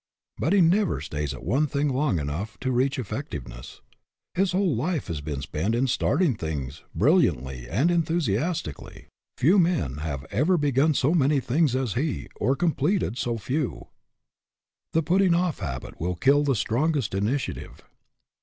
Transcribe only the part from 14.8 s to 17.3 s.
The putting off habit will kill the strongest